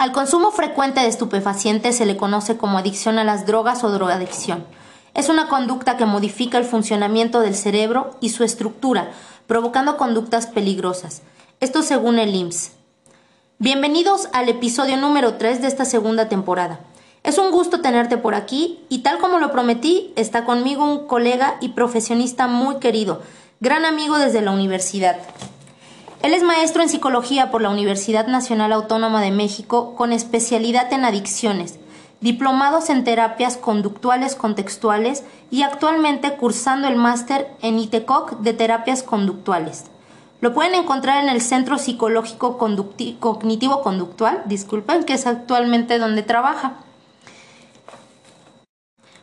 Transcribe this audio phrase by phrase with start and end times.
[0.00, 4.64] Al consumo frecuente de estupefacientes se le conoce como adicción a las drogas o drogadicción.
[5.12, 9.10] Es una conducta que modifica el funcionamiento del cerebro y su estructura,
[9.46, 11.20] provocando conductas peligrosas.
[11.60, 12.70] Esto según el IMSS.
[13.58, 16.80] Bienvenidos al episodio número 3 de esta segunda temporada.
[17.22, 21.58] Es un gusto tenerte por aquí y tal como lo prometí, está conmigo un colega
[21.60, 23.20] y profesionista muy querido,
[23.60, 25.18] gran amigo desde la universidad.
[26.22, 31.06] Él es maestro en psicología por la Universidad Nacional Autónoma de México con especialidad en
[31.06, 31.78] adicciones,
[32.20, 39.84] diplomados en terapias conductuales contextuales y actualmente cursando el máster en ITECOC de terapias conductuales.
[40.42, 46.74] Lo pueden encontrar en el Centro Psicológico Cognitivo Conductual, disculpen, que es actualmente donde trabaja.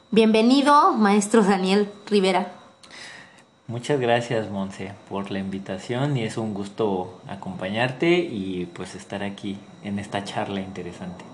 [0.09, 2.53] Bienvenido, maestro Daniel Rivera.
[3.69, 9.57] Muchas gracias, Monse, por la invitación y es un gusto acompañarte y pues estar aquí
[9.83, 11.25] en esta charla interesante.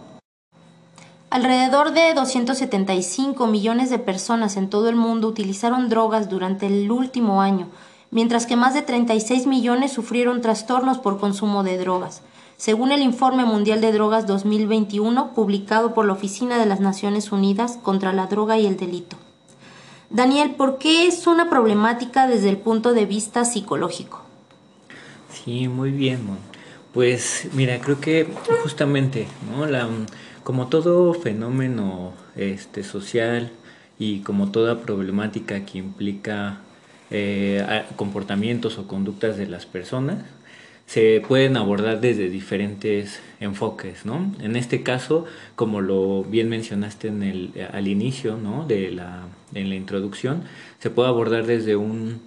[1.29, 7.39] Alrededor de 275 millones de personas en todo el mundo utilizaron drogas durante el último
[7.39, 7.69] año,
[8.09, 12.23] mientras que más de 36 millones sufrieron trastornos por consumo de drogas,
[12.57, 17.77] según el Informe Mundial de Drogas 2021 publicado por la Oficina de las Naciones Unidas
[17.83, 19.17] contra la Droga y el Delito.
[20.13, 24.21] Daniel, ¿por qué es una problemática desde el punto de vista psicológico?
[25.31, 26.19] Sí, muy bien.
[26.93, 28.27] Pues mira, creo que
[28.61, 29.65] justamente, ¿no?
[29.65, 29.89] La,
[30.43, 33.51] como todo fenómeno este, social
[33.97, 36.59] y como toda problemática que implica
[37.09, 40.19] eh, comportamientos o conductas de las personas,
[40.85, 44.31] se pueden abordar desde diferentes enfoques, ¿no?
[44.41, 45.25] En este caso,
[45.55, 48.67] como lo bien mencionaste en el, al inicio, ¿no?
[48.67, 49.23] De la,
[49.53, 50.43] en la introducción,
[50.79, 52.21] se puede abordar desde un,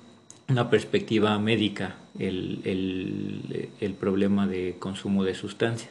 [0.48, 5.90] una perspectiva médica el, problema de consumo de sustancias.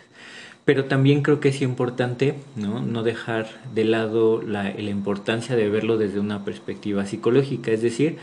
[0.64, 5.70] Pero también creo que es importante no, no dejar de lado la, la importancia de
[5.70, 8.18] verlo desde una perspectiva psicológica, es decir,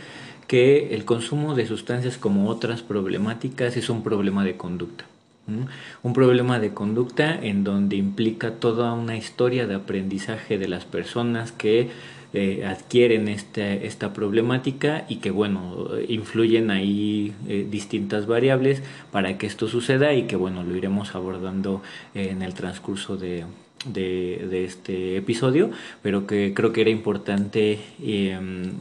[0.49, 5.05] que el consumo de sustancias como otras problemáticas es un problema de conducta.
[5.47, 11.51] Un problema de conducta en donde implica toda una historia de aprendizaje de las personas
[11.51, 11.91] que
[12.35, 19.47] eh, adquieren este, esta problemática y que bueno influyen ahí eh, distintas variables para que
[19.47, 21.83] esto suceda y que bueno lo iremos abordando
[22.15, 23.45] en el transcurso de,
[23.85, 25.73] de, este episodio.
[26.03, 27.81] Pero que creo que era importante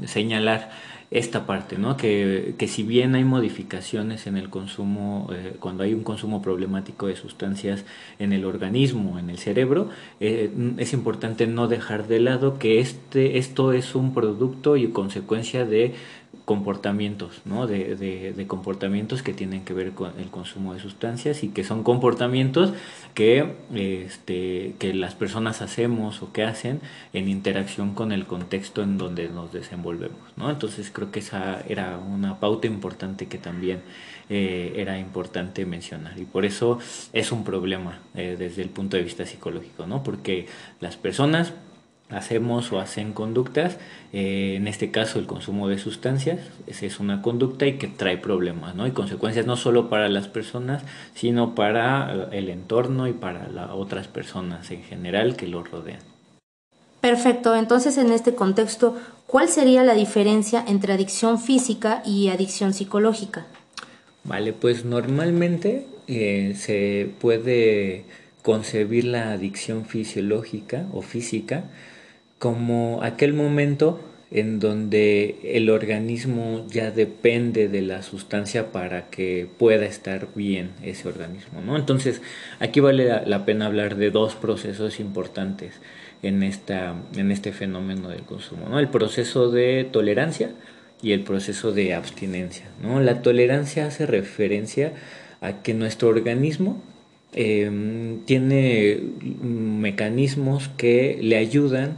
[0.05, 0.71] señalar
[1.11, 1.97] esta parte, ¿no?
[1.97, 7.07] Que, que, si bien hay modificaciones en el consumo, eh, cuando hay un consumo problemático
[7.07, 7.83] de sustancias
[8.17, 9.89] en el organismo, en el cerebro,
[10.21, 15.65] eh, es importante no dejar de lado que este, esto es un producto y consecuencia
[15.65, 15.95] de
[16.45, 17.67] comportamientos, ¿no?
[17.67, 21.83] De, de, comportamientos que tienen que ver con el consumo de sustancias y que son
[21.83, 22.73] comportamientos
[23.13, 26.81] que, este, que las personas hacemos o que hacen
[27.13, 30.49] en interacción con el contexto en donde nos desenvolvemos, ¿no?
[30.49, 33.81] Entonces creo que esa era una pauta importante que también
[34.29, 36.79] eh, era importante mencionar y por eso
[37.13, 40.03] es un problema eh, desde el punto de vista psicológico, ¿no?
[40.03, 40.47] Porque
[40.79, 41.53] las personas
[42.11, 43.77] hacemos o hacen conductas,
[44.13, 48.17] eh, en este caso el consumo de sustancias, esa es una conducta y que trae
[48.17, 48.85] problemas, ¿no?
[48.85, 50.83] Y consecuencias no solo para las personas,
[51.15, 55.99] sino para el entorno y para las otras personas en general que lo rodean.
[56.99, 58.95] Perfecto, entonces en este contexto,
[59.25, 63.47] ¿cuál sería la diferencia entre adicción física y adicción psicológica?
[64.23, 68.05] Vale, pues normalmente eh, se puede
[68.43, 71.63] concebir la adicción fisiológica o física
[72.41, 73.99] como aquel momento
[74.31, 81.07] en donde el organismo ya depende de la sustancia para que pueda estar bien ese
[81.07, 81.77] organismo, ¿no?
[81.77, 82.19] Entonces,
[82.59, 85.75] aquí vale la, pena hablar de dos procesos importantes
[86.23, 88.79] en, esta, en este fenómeno del consumo, ¿no?
[88.79, 90.49] El proceso de tolerancia
[90.99, 92.99] y el proceso de abstinencia, ¿no?
[93.01, 94.93] La tolerancia hace referencia
[95.41, 96.81] a que nuestro organismo
[97.33, 97.69] eh,
[98.25, 98.99] tiene
[99.43, 101.97] mecanismos que le ayudan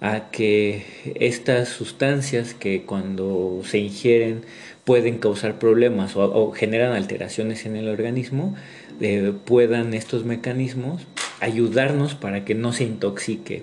[0.00, 0.84] a que
[1.16, 4.42] estas sustancias que cuando se ingieren
[4.84, 8.56] pueden causar problemas o, generan alteraciones en el organismo,
[9.00, 11.06] eh, puedan estos mecanismos
[11.40, 13.62] ayudarnos para que no se intoxique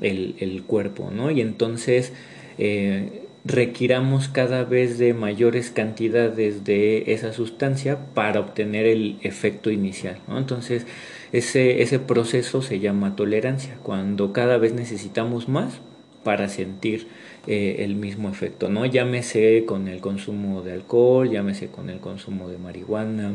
[0.00, 1.30] el, cuerpo, ¿no?
[1.30, 2.12] Y entonces
[2.58, 10.18] eh, requiramos cada vez de mayores cantidades de esa sustancia para obtener el efecto inicial.
[10.28, 10.86] Entonces,
[11.32, 15.80] ese, ese proceso se llama tolerancia, cuando cada vez necesitamos más
[16.24, 17.08] para sentir
[17.46, 18.84] eh, el mismo efecto, ¿no?
[18.84, 23.32] Llámese con el consumo de alcohol, llámese con el consumo de marihuana,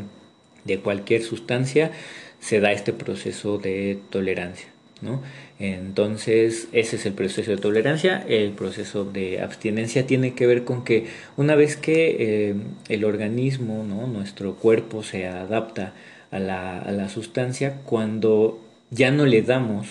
[0.64, 1.90] de cualquier sustancia,
[2.38, 4.73] se da este proceso de tolerancia.
[5.00, 5.22] ¿No?
[5.58, 8.24] Entonces, ese es el proceso de tolerancia.
[8.28, 11.06] El proceso de abstinencia tiene que ver con que
[11.36, 12.16] una vez que
[12.50, 12.54] eh,
[12.88, 14.06] el organismo, ¿no?
[14.06, 15.92] nuestro cuerpo se adapta
[16.30, 18.60] a la, a la sustancia, cuando
[18.90, 19.88] ya no le damos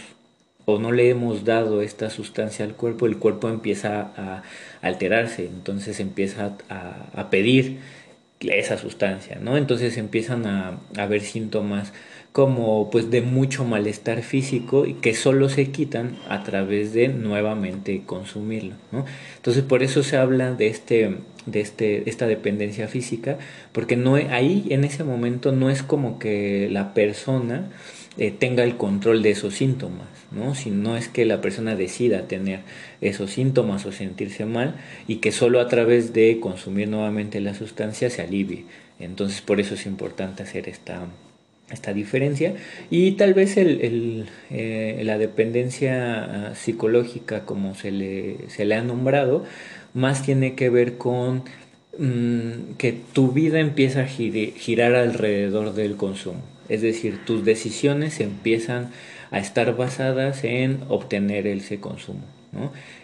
[0.65, 4.43] o no le hemos dado esta sustancia al cuerpo, el cuerpo empieza a
[4.81, 7.79] alterarse, entonces empieza a, a pedir
[8.39, 9.57] esa sustancia, ¿no?
[9.57, 11.93] Entonces empiezan a, a haber síntomas
[12.33, 18.01] como pues de mucho malestar físico y que solo se quitan a través de nuevamente
[18.07, 19.05] consumirlo, ¿no?
[19.35, 23.37] Entonces por eso se habla de este de este esta dependencia física
[23.71, 27.69] porque no ahí en ese momento no es como que la persona
[28.17, 30.55] eh, tenga el control de esos síntomas, ¿no?
[30.55, 32.61] Si no es que la persona decida tener
[33.01, 34.75] esos síntomas o sentirse mal
[35.07, 38.65] y que solo a través de consumir nuevamente la sustancia se alivie.
[38.99, 41.07] Entonces por eso es importante hacer esta
[41.73, 42.55] esta diferencia.
[42.89, 48.81] Y tal vez el, eh, la dependencia ah, psicológica como se le, se le ha
[48.81, 49.43] nombrado
[49.93, 51.43] más tiene que ver con
[51.97, 56.41] mm, que tu vida empieza a girar alrededor del consumo.
[56.69, 58.91] Es decir tus decisiones empiezan
[59.31, 62.21] a estar basadas en obtener ese consumo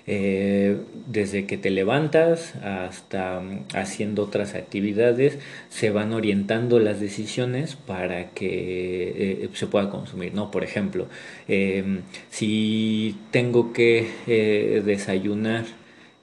[0.07, 7.75] Eh, desde que te levantas hasta mm, haciendo otras actividades, se van orientando las decisiones
[7.75, 10.51] para que eh, se pueda consumir, ¿no?
[10.51, 11.07] Por ejemplo,
[11.47, 15.65] em, si tengo que eh, desayunar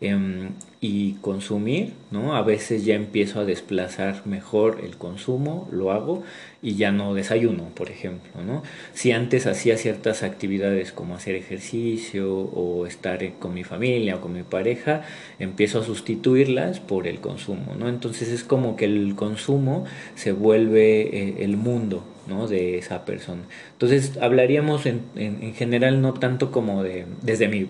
[0.01, 0.51] em,
[0.81, 2.37] y consumir, ¿no?
[2.37, 6.23] A veces ya empiezo a desplazar mejor el consumo, lo hago
[6.63, 8.63] y ya no desayuno, por ejemplo, ¿no?
[8.95, 14.33] Si antes hacía ciertas actividades como hacer ejercicio o estar con mi familia o con
[14.33, 15.03] mi pareja,
[15.39, 17.89] empiezo a sustituirlas por el consumo, ¿no?
[17.89, 22.49] Entonces es como que el consumo se vuelve eh, el mundo, ¿no?
[22.49, 23.43] de esa persona.
[23.73, 27.69] Entonces hablaríamos en, en, en general no tanto como de, desde mi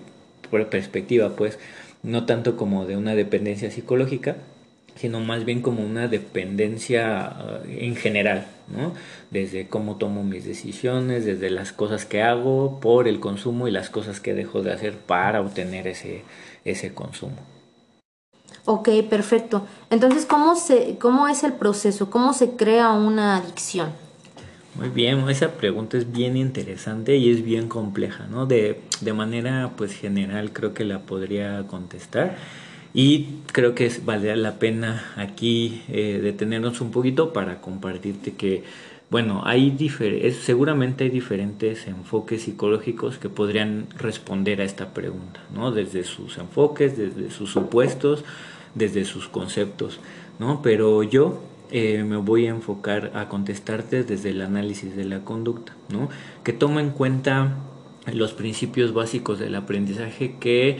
[0.70, 1.58] perspectiva, pues,
[2.02, 4.36] no tanto como de una dependencia psicológica,
[4.96, 8.94] sino más bien como una dependencia eh, en general, ¿no?
[9.30, 13.90] Desde cómo tomo mis decisiones, desde las cosas que hago por el consumo y las
[13.90, 16.22] cosas que dejo de hacer para obtener ese,
[16.64, 17.36] ese consumo.
[18.64, 19.64] Ok, perfecto.
[19.90, 22.10] Entonces, ¿cómo, se, ¿cómo es el proceso?
[22.10, 23.90] ¿Cómo se crea una adicción?
[24.74, 28.44] Muy bien, esa pregunta es bien interesante y es bien compleja, ¿no?
[28.44, 32.36] De, de manera pues general creo que la podría contestar
[32.96, 38.64] y creo que valdría la pena aquí eh, detenernos un poquito para compartirte que
[39.10, 39.76] bueno, hay
[40.42, 45.70] seguramente hay diferentes enfoques psicológicos que podrían responder a esta pregunta, ¿no?
[45.70, 48.24] Desde sus enfoques, desde sus supuestos,
[48.74, 50.00] desde sus conceptos,
[50.40, 50.60] ¿no?
[50.60, 51.40] Pero yo
[51.70, 56.08] eh, me voy a enfocar a contestarte desde el análisis de la conducta, ¿no?
[56.44, 57.56] que toma en cuenta
[58.12, 60.78] los principios básicos del aprendizaje que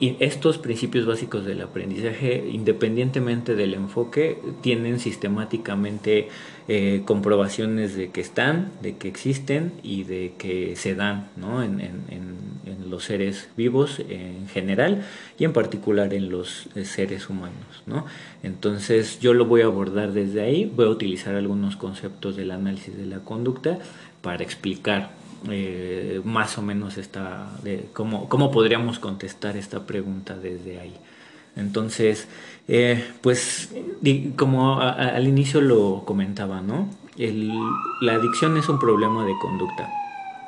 [0.00, 6.28] estos principios básicos del aprendizaje, independientemente del enfoque, tienen sistemáticamente
[6.68, 11.62] eh, comprobaciones de que están, de que existen y de que se dan ¿no?
[11.62, 12.40] en, en,
[12.88, 15.04] los seres vivos en general
[15.38, 17.84] y en particular en los seres humanos.
[17.86, 18.04] ¿no?
[18.42, 22.96] Entonces yo lo voy a abordar desde ahí, voy a utilizar algunos conceptos del análisis
[22.96, 23.78] de la conducta
[24.22, 30.80] para explicar eh, más o menos esta, de cómo, cómo podríamos contestar esta pregunta desde
[30.80, 30.94] ahí.
[31.56, 32.28] Entonces,
[32.68, 33.70] eh, pues
[34.36, 36.88] como al inicio lo comentaba, ¿no?
[37.18, 37.50] El,
[38.00, 39.90] la adicción es un problema de conducta.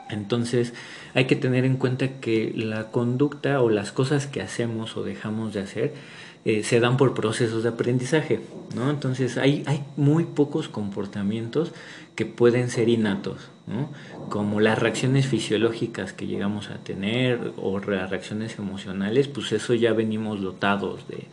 [0.08, 0.74] Entonces
[1.14, 5.54] hay que tener en cuenta que la conducta o las cosas que hacemos o dejamos
[5.54, 5.94] de hacer
[6.44, 8.40] eh, se dan por procesos de aprendizaje,
[8.74, 8.90] ¿no?
[8.90, 11.72] Entonces hay, hay muy pocos comportamientos
[12.14, 13.90] que pueden ser innatos, ¿no?
[14.28, 19.92] Como las reacciones fisiológicas que llegamos a tener o las reacciones emocionales, pues eso ya
[19.92, 21.26] venimos dotados de,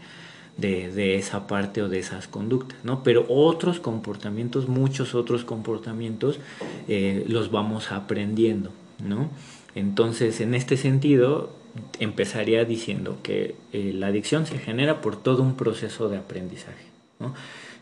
[0.57, 3.03] de, de, esa parte o de esas conductas, ¿no?
[3.03, 6.39] Pero otros comportamientos, muchos otros comportamientos,
[6.87, 8.71] eh, los vamos aprendiendo,
[9.05, 9.29] ¿no?
[9.75, 11.51] Entonces, en este sentido,
[11.99, 16.85] empezaría diciendo que eh, la adicción se genera por todo un proceso de aprendizaje.
[17.19, 17.33] ¿no?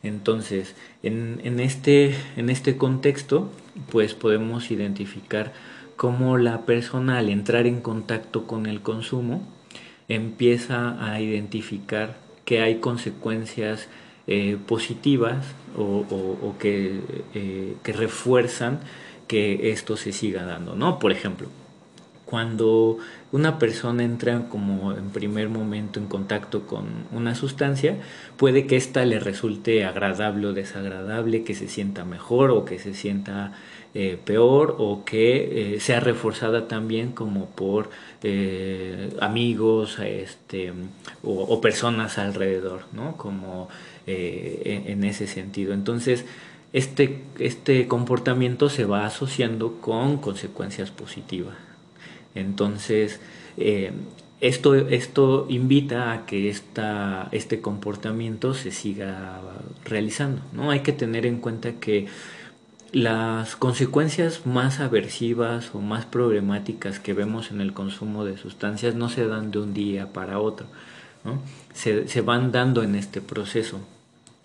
[0.03, 3.51] Entonces, en, en, este, en este contexto,
[3.91, 5.53] pues podemos identificar
[5.95, 9.41] cómo la persona al entrar en contacto con el consumo
[10.07, 13.89] empieza a identificar que hay consecuencias
[14.27, 17.01] eh, positivas o que,
[17.33, 18.79] eh, que refuerzan
[19.27, 20.99] que esto se siga dando, ¿no?
[20.99, 21.49] Por ejemplo,
[22.27, 22.97] cuando
[23.31, 27.95] una persona entra como en primer momento en contacto con una sustancia,
[28.35, 32.93] puede que ésta le resulte agradable o desagradable, que se sienta mejor o que se
[32.93, 33.53] sienta
[33.93, 37.89] eh, peor o que eh, sea reforzada también como por
[38.23, 40.73] eh, amigos este,
[41.23, 43.15] o, personas alrededor, ¿no?
[43.15, 43.69] Como
[44.05, 45.73] en, en ese sentido.
[45.73, 46.25] Entonces,
[46.73, 51.66] este, este comportamiento se va asociando con consecuencias positivas.
[52.39, 53.19] Entonces,
[53.57, 53.91] eh,
[54.39, 59.41] esto, esto invita a que esta, este comportamiento se siga
[59.83, 60.41] realizando.
[60.53, 60.69] ¿no?
[60.69, 62.07] Hay que tener en cuenta que
[62.91, 69.09] las consecuencias más aversivas o más problemáticas que vemos en el consumo de sustancias no
[69.09, 70.67] se dan de un día para otro,
[71.25, 71.41] ¿no?
[71.73, 73.81] se, se, van dando en este proceso.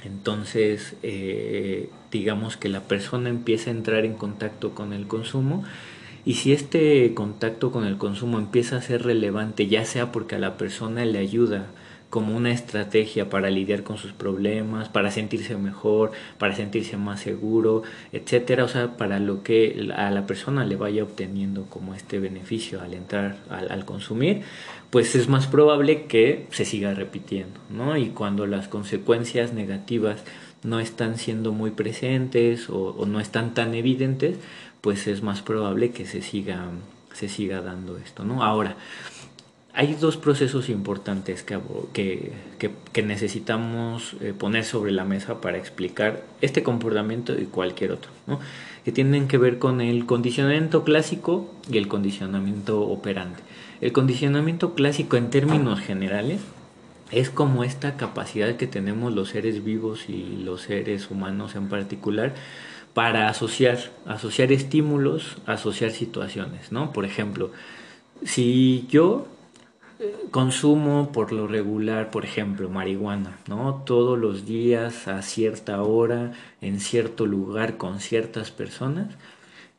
[0.02, 5.64] Entonces, eh, digamos que la persona empieza a entrar en contacto con el consumo
[6.25, 10.38] y si este contacto con el consumo empieza a ser relevante, ya sea porque a
[10.38, 11.67] la persona le ayuda
[12.12, 17.85] como una estrategia para lidiar con sus problemas, para sentirse mejor, para sentirse más seguro,
[18.12, 22.83] etcétera, o sea, para lo que a la persona le vaya obteniendo como este beneficio
[22.83, 24.43] al entrar al, consumir,
[24.91, 27.97] pues es más probable que se siga repitiendo, ¿no?
[27.97, 30.23] Y cuando las consecuencias negativas
[30.64, 34.37] no están siendo muy presentes o, no están tan evidentes,
[34.82, 36.66] pues es más probable que se siga,
[37.14, 38.42] se siga dando esto, ¿no?
[38.42, 38.76] Ahora,
[39.74, 42.32] hay dos procesos importantes que,
[42.92, 48.38] que, necesitamos eh, poner sobre la mesa para explicar este comportamiento y cualquier otro, ¿no?
[48.84, 53.42] que tienen que ver con el condicionamiento clásico y el condicionamiento operante.
[53.80, 56.40] El condicionamiento clásico en términos generales
[57.10, 62.34] es como esta capacidad que tenemos los seres vivos y los seres humanos en particular
[62.94, 66.92] para asociar, asociar estímulos, asociar situaciones, ¿no?
[66.92, 67.50] Por ejemplo,
[68.25, 69.26] si yo
[69.99, 73.82] eh, consumo por lo regular, por ejemplo, marihuana, ¿no?
[73.87, 79.14] Todos los días a cierta hora, en cierto lugar, con ciertas personas,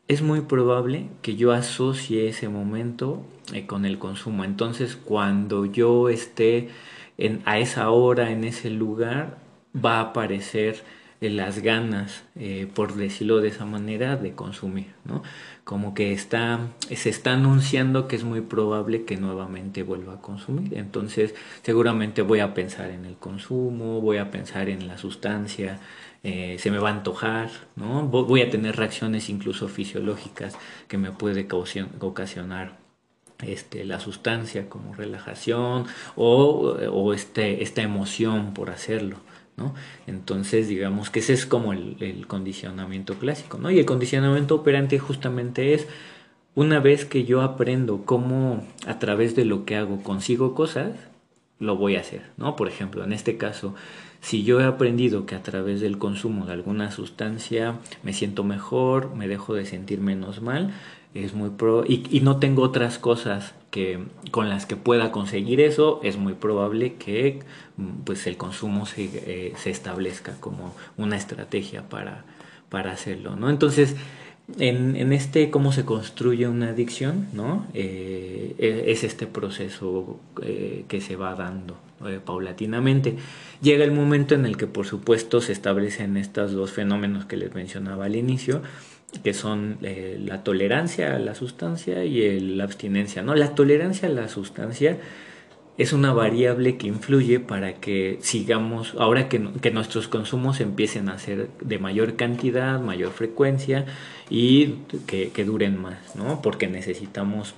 [0.07, 4.43] es muy probable que yo asocie ese momento eh, con el consumo.
[4.43, 6.69] Entonces, cuando yo esté
[7.17, 9.37] en, a esa hora, en ese lugar,
[9.73, 10.83] va a aparecer
[11.29, 15.23] las ganas, eh, por decirlo de esa manera, de consumir, ¿no?
[15.63, 16.59] Como que está,
[16.93, 20.77] se está anunciando que es muy probable que nuevamente vuelva a consumir.
[20.77, 25.79] Entonces, seguramente voy a pensar en el consumo, voy a pensar en la sustancia,
[26.23, 28.07] eh, se me va a antojar, ¿no?
[28.07, 30.55] Voy a tener reacciones incluso fisiológicas
[30.87, 31.47] que me puede
[31.99, 32.77] ocasionar
[33.41, 39.17] este, la sustancia como relajación o, o este, esta emoción por hacerlo.
[40.07, 43.71] Entonces, digamos que ese es como el, condicionamiento clásico, ¿no?
[43.71, 45.87] Y el condicionamiento operante justamente es
[46.55, 50.91] una vez que yo aprendo cómo a través de lo que hago consigo cosas,
[51.59, 52.55] lo voy a hacer, ¿no?
[52.55, 53.73] Por ejemplo, en este caso,
[54.21, 59.15] si yo he aprendido que a través del consumo de alguna sustancia me siento mejor,
[59.15, 60.73] me dejo de sentir menos mal,
[61.13, 63.99] es muy pro y, y, no tengo otras cosas que
[64.31, 67.39] con las que pueda conseguir eso es muy probable que
[67.77, 72.25] mm, pues el consumo se, eh, se establezca como una estrategia para,
[72.69, 73.95] para hacerlo no entonces
[74.59, 80.85] en, en, este cómo se construye una adicción no eh, e, es este proceso eh,
[80.87, 81.77] que se va dando
[82.25, 83.15] paulatinamente.
[83.61, 87.55] Llega el momento en el que por supuesto se establecen estos dos fenómenos que les
[87.55, 88.61] mencionaba al inicio
[89.21, 93.21] que son eh, la tolerancia a la sustancia y la abstinencia.
[93.21, 93.35] ¿no?
[93.35, 94.97] La tolerancia a la sustancia
[95.77, 101.17] es una variable que influye para que sigamos, ahora que, que, nuestros consumos empiecen a
[101.17, 103.85] ser de mayor cantidad, mayor frecuencia
[104.29, 104.75] y
[105.07, 106.41] que, que duren más, ¿no?
[106.41, 107.55] porque necesitamos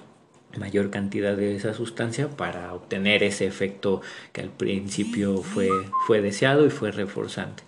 [0.58, 5.70] mayor cantidad de esa sustancia para obtener ese efecto que al principio fue,
[6.08, 7.64] fue deseado y fue reforzante.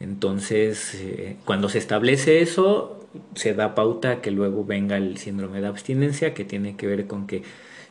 [0.00, 5.66] Entonces, eh, cuando se establece eso, se da pauta que luego venga el síndrome de
[5.66, 7.42] abstinencia, que tiene que ver con que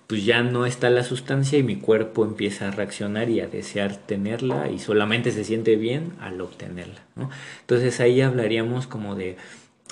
[0.08, 3.98] pues ya no está la sustancia y mi cuerpo empieza a reaccionar y a desear
[3.98, 7.02] tenerla y solamente se siente bien al obtenerla.
[7.18, 7.30] ¿no?
[7.60, 9.36] Entonces ahí hablaríamos como de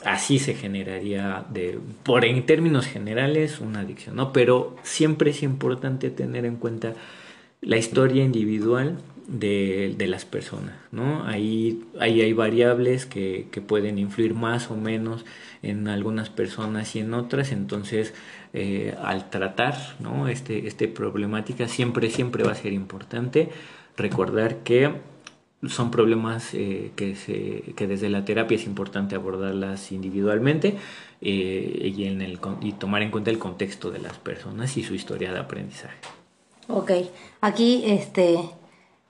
[0.06, 4.34] así se generaría de por en términos generales una adicción, ¿no?
[4.34, 6.94] Pero siempre es importante tener en cuenta
[7.62, 11.26] la historia individual de, de, las personas, ¿no?
[11.26, 15.26] Ahí, ahí hay variables que, que, pueden influir más o menos
[15.64, 18.14] en algunas personas y en otras, entonces
[18.54, 20.28] eh, al tratar, ¿no?
[20.28, 23.50] Este, este problemática siempre, siempre va a ser importante
[23.98, 24.94] recordar que
[25.68, 30.78] son problemas eh, que, se, que desde la terapia es importante abordarlas individualmente
[31.22, 34.94] eh, y, en el, y tomar en cuenta el contexto de las personas y su
[34.94, 35.98] historia de aprendizaje.
[36.68, 36.92] Ok,
[37.42, 38.40] aquí este,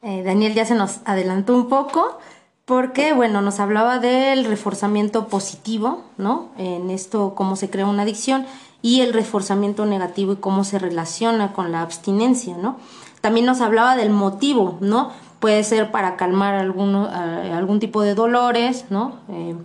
[0.05, 2.19] eh, Daniel ya se nos adelantó un poco
[2.65, 6.49] porque, bueno, nos hablaba del reforzamiento positivo, ¿no?
[6.59, 8.45] En esto, cómo se crea una adicción
[8.83, 12.77] y el reforzamiento negativo y cómo se relaciona con la abstinencia, ¿no?
[13.21, 15.09] También nos hablaba del motivo, ¿no?
[15.39, 19.13] Puede ser para calmar eh, algún tipo de dolores, ¿no?
[19.29, 19.55] Eh,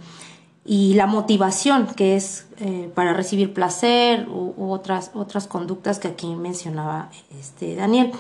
[0.65, 2.47] y la motivación, que es
[2.95, 8.13] para recibir placer u, otras, otras conductas que aquí mencionaba este Daniel.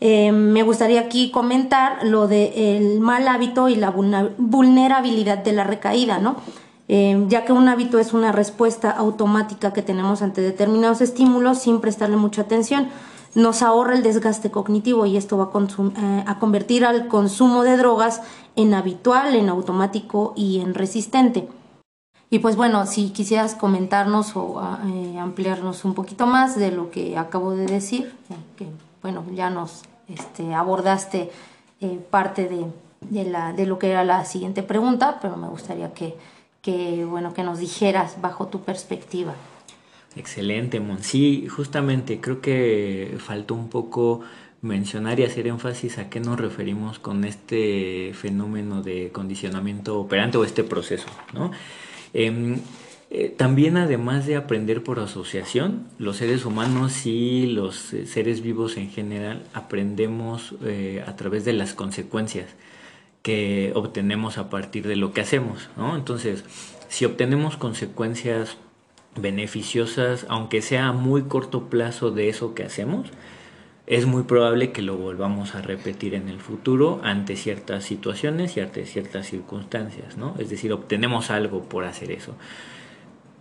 [0.00, 6.18] Me gustaría aquí comentar lo del el mal hábito y la vulnerabilidad de la recaída,
[6.18, 6.36] ¿no?
[6.88, 12.16] ya que un hábito es una respuesta automática que tenemos ante determinados estímulos sin prestarle
[12.16, 12.88] mucha atención
[13.34, 17.76] nos ahorra el desgaste cognitivo y esto va a, eh, a convertir al consumo de
[17.76, 18.22] drogas
[18.56, 21.48] en habitual, en automático y en resistente.
[22.28, 27.18] Y pues bueno, si quisieras comentarnos o eh, ampliarnos un poquito más de lo que
[27.18, 28.66] acabo de decir, eh, que
[29.02, 31.30] bueno, ya nos este, abordaste
[32.10, 32.66] parte de,
[33.00, 36.14] de, la, de lo que era la siguiente pregunta, pero me gustaría que,
[36.62, 39.34] que, bueno, que nos dijeras bajo tu perspectiva.
[40.16, 41.02] Excelente, Mon.
[41.02, 44.20] Sí, justamente creo que faltó un poco
[44.62, 50.44] mencionar y hacer énfasis a qué nos referimos con este fenómeno de condicionamiento operante o
[50.44, 51.50] este proceso, ¿no?
[52.12, 52.58] Em,
[53.12, 58.76] eh, también además de aprender por asociación, los seres humanos y los eh, seres vivos
[58.76, 62.46] en general aprendemos eh, a través de las consecuencias
[63.22, 65.96] que obtenemos a partir de lo que hacemos, ¿no?
[65.96, 66.44] Entonces,
[66.88, 68.58] si obtenemos consecuencias
[69.20, 73.10] beneficiosas, aunque sea a muy corto plazo de eso que hacemos,
[73.88, 78.60] es muy probable que lo volvamos a repetir en el futuro ante ciertas situaciones y
[78.60, 80.36] ante ciertas circunstancias, ¿no?
[80.38, 82.36] Es decir, obtenemos algo por hacer eso.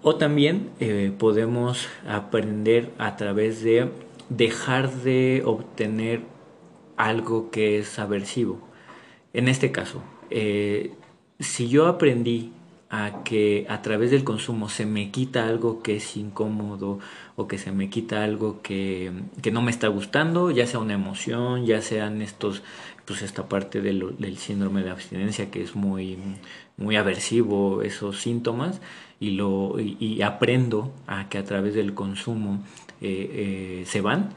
[0.02, 3.90] O también eh, podemos aprender a través de
[4.30, 6.22] dejar de obtener
[6.96, 8.60] algo que es aversivo.
[9.34, 10.94] En este caso, eh,
[11.40, 12.54] si yo aprendí
[12.90, 17.00] a que a través del consumo se me quita algo que es incómodo
[17.36, 19.12] o que se me quita algo que,
[19.52, 22.64] no me está gustando, ya sea una emoción, ya sean estos,
[23.06, 26.18] pues esta parte del, síndrome de abstinencia que es muy,
[26.78, 28.82] muy aversivo, esos síntomas,
[29.20, 32.64] y, lo, y, aprendo a que a través del consumo
[33.02, 34.30] eh, eh, se van,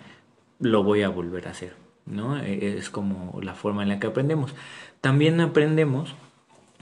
[0.58, 1.74] lo voy a volver a hacer.
[2.04, 2.36] ¿no?
[2.42, 4.54] E, es como la forma en la que aprendemos.
[5.00, 6.14] También aprendemos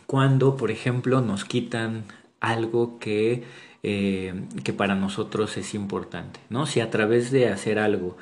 [0.06, 2.04] cuando, por ejemplo, nos quitan
[2.40, 3.44] algo que,
[3.82, 6.64] eh, que para nosotros es importante, ¿no?
[6.66, 8.16] Si a través de hacer algo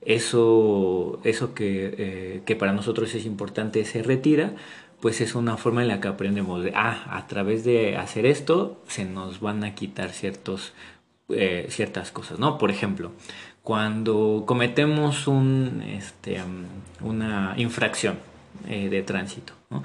[0.00, 4.54] eso, eso que, que para nosotros es importante se retira,
[5.00, 8.82] pues es una forma en la que aprendemos de, ah, a través de hacer esto
[8.88, 10.72] se nos van a quitar ciertos,
[11.28, 12.58] eh, ciertas cosas, ¿no?
[12.58, 13.12] Por ejemplo,
[13.62, 16.40] cuando cometemos un, este,
[17.00, 18.18] una infracción
[18.66, 19.82] de tránsito, ¿no?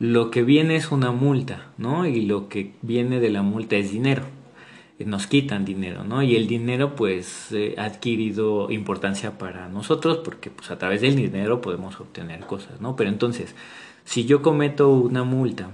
[0.00, 2.06] lo que viene es una multa, ¿no?
[2.06, 4.24] Y lo que viene de la multa es dinero.
[4.98, 6.22] Nos quitan dinero, ¿no?
[6.22, 11.16] Y el dinero pues eh, ha adquirido importancia para nosotros porque pues a través del
[11.16, 12.96] dinero podemos obtener cosas, ¿no?
[12.96, 13.54] Pero entonces,
[14.10, 15.70] si yo cometo una multa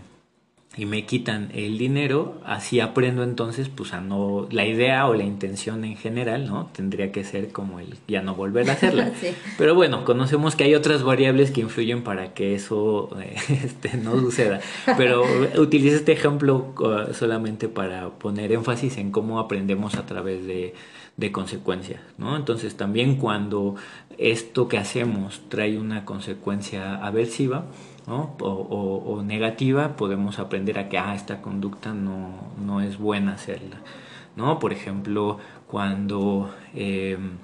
[0.77, 5.25] y me quitan el dinero, así aprendo entonces pues a no, la idea o la
[5.25, 6.67] intención en general, ¿no?
[6.67, 9.11] Tendría que ser como el ya no volver a hacerla.
[9.57, 13.09] Pero bueno, conocemos que hay otras variables que influyen para que eso
[13.49, 14.61] este, no suceda.
[14.99, 15.25] Pero
[15.57, 20.75] utilizo este ejemplo uh, solamente para poner énfasis en cómo aprendemos a través de,
[21.17, 22.37] de consecuencias, ¿no?
[22.37, 23.77] Entonces también cuando
[24.19, 27.65] esto que hacemos trae una consecuencia aversiva,
[28.09, 32.31] o, negativa, podemos aprender a que ah, esta conducta no,
[32.65, 33.81] no es buena hacerla.
[34.37, 34.59] ¿no?
[34.59, 37.39] Por ejemplo, cuando em,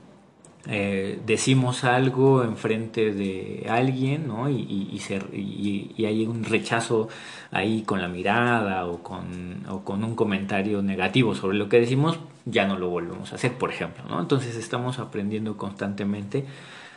[0.67, 4.49] eh, decimos algo enfrente de alguien ¿no?
[4.49, 7.09] y, y, hay un rechazo
[7.51, 12.19] ahí con la mirada o con, o con un comentario negativo sobre lo que decimos,
[12.45, 14.05] ya no lo volvemos a hacer, por ejemplo.
[14.09, 14.21] ¿no?
[14.21, 16.45] Entonces estamos aprendiendo constantemente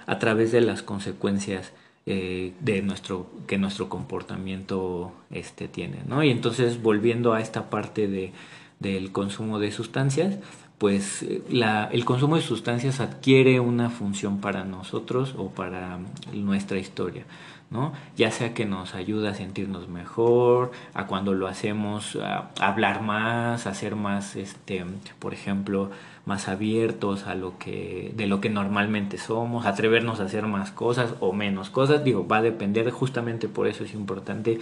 [0.06, 1.73] a través de las consecuencias
[2.06, 8.08] eh, de nuestro que nuestro comportamiento este tiene no y entonces volviendo a esta parte
[8.08, 8.32] de
[8.80, 10.38] del consumo de sustancias
[10.78, 16.00] pues eh, la, el consumo de sustancias adquiere una función para nosotros o para
[16.34, 17.26] nuestra historia.
[17.72, 17.94] ¿no?
[18.15, 23.65] Ya sea que nos ayuda a sentirnos mejor, a cuando lo hacemos a hablar más,
[23.65, 24.86] a ser más, este,
[25.20, 25.89] por ejemplo,
[26.25, 31.13] más abiertos a lo que, de lo que normalmente somos, atrevernos a hacer más cosas
[31.19, 34.59] o menos cosas, digo, va a depender, justamente por eso es importante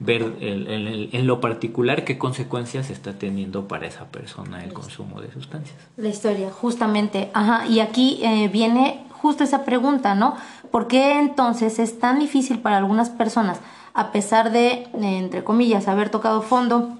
[0.00, 5.76] ver en lo particular qué consecuencias está teniendo para esa persona el consumo de sustancias.
[5.96, 10.36] La historia, justamente, ajá, y aquí eh, viene justo esa pregunta, ¿no?
[10.70, 13.60] ¿Por qué entonces es tan difícil para algunas personas,
[13.94, 16.90] a pesar de, entre comillas, haber tocado fondo,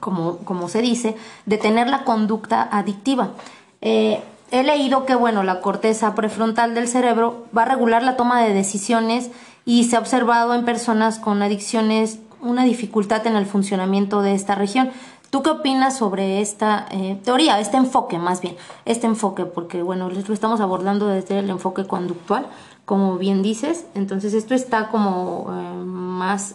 [0.00, 3.32] como, como se dice, de tener la conducta adictiva?
[3.80, 8.42] Eh, he leído que, bueno, la corteza prefrontal del cerebro va a regular la toma
[8.42, 9.30] de decisiones
[9.64, 14.54] y se ha observado en personas con adicciones una dificultad en el funcionamiento de esta
[14.54, 14.90] región.
[15.30, 18.56] ¿Tú qué opinas sobre esta eh, teoría, este enfoque más bien?
[18.86, 22.46] Este enfoque, porque bueno, lo estamos abordando desde el enfoque conductual,
[22.86, 26.54] como bien dices, entonces esto está como eh, más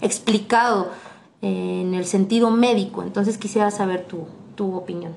[0.00, 0.88] explicado
[1.42, 5.12] en el sentido médico, entonces quisiera saber tu, tu opinión.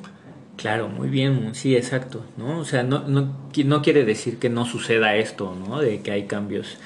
[0.62, 2.60] Claro, muy bien, sí, exacto, ¿no?
[2.60, 5.80] O sea, no, no, no quiere decir que no suceda esto, ¿no?
[5.80, 6.78] De que hay cambios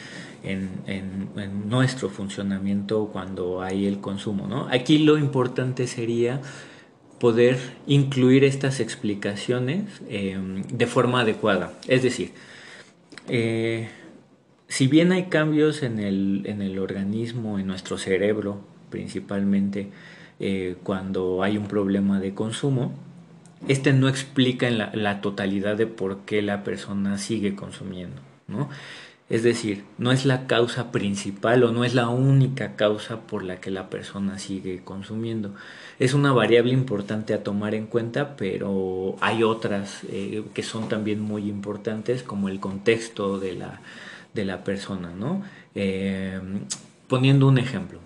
[0.43, 4.69] en, en, nuestro funcionamiento cuando hay el consumo, ¿no?
[4.71, 6.39] Aquí lo importante sería
[7.19, 11.73] poder incluir estas explicaciones em, de forma adecuada.
[11.89, 12.31] Es decir,
[13.27, 13.89] eh,
[14.69, 19.89] si bien hay cambios en el, en el organismo, en nuestro cerebro principalmente,
[20.39, 22.93] eh, cuando hay un problema de consumo,
[23.67, 28.69] este no explica en la, totalidad de por qué la persona sigue consumiendo, ¿no?
[29.27, 33.59] Es decir, no es la causa principal o no es la única causa por la
[33.59, 35.55] que la persona sigue consumiendo.
[35.97, 41.21] Es una variable importante a tomar en cuenta, pero hay otras eh, que son también
[41.21, 43.81] muy importantes, como el contexto de la,
[44.35, 45.41] de la persona, ¿no?
[45.73, 46.39] Eh,
[47.07, 47.99] poniendo un ejemplo,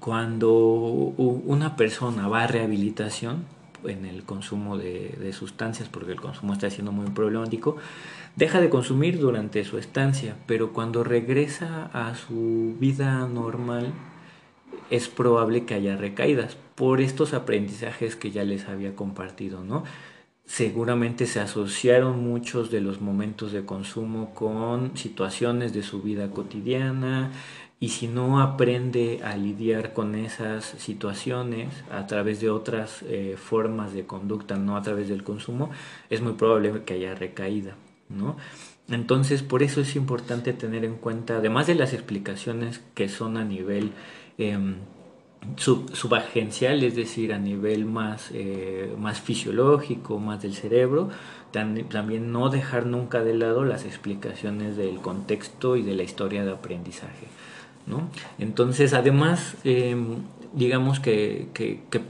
[0.00, 3.44] cuando una persona va a rehabilitación,
[3.88, 7.76] en el consumo de, sustancias, porque el consumo está siendo muy problemático,
[8.36, 13.92] deja de consumir durante su estancia, pero cuando regresa a su vida normal
[14.90, 19.84] es probable que haya recaídas por estos aprendizajes que ya les había compartido, ¿no?
[20.46, 27.32] Seguramente se asociaron muchos de los momentos de consumo con situaciones de su vida cotidiana,
[27.80, 33.92] y si no aprende a lidiar con esas situaciones a través de otras eh, formas
[33.92, 35.70] de conducta, no a través del consumo,
[36.08, 37.76] es muy probable que haya recaída,
[38.08, 38.36] ¿no?
[38.88, 43.44] Entonces, por eso es importante tener en cuenta, además de las explicaciones que son a
[43.44, 43.92] nivel
[44.38, 44.58] eh,
[45.56, 51.10] subagencial, es decir, a nivel más, eh, más fisiológico, más del cerebro,
[51.52, 56.52] también no dejar nunca de lado las explicaciones del contexto y de la historia de
[56.52, 57.28] aprendizaje.
[57.86, 58.08] ¿No?
[58.38, 60.16] Entonces, además, em,
[60.52, 61.48] digamos que,